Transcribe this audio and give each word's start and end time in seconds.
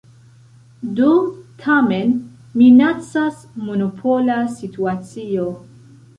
Do 0.99 1.09
tamen 1.65 2.15
minacas 2.63 3.45
monopola 3.67 4.41
situacio. 4.57 5.49